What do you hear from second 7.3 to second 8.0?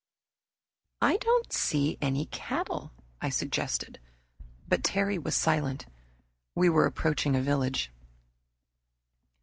a village.